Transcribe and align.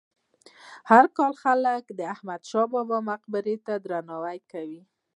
هر 0.89 1.05
کال 1.17 1.33
خلک 1.43 1.83
د 1.97 1.99
احمد 2.13 2.41
شاه 2.49 2.67
بابا 2.73 2.97
مقبرې 3.11 3.55
ته 3.65 3.73
درناوی 3.85 4.39
کوي. 4.51 4.81